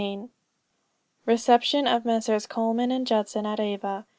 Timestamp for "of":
1.87-2.05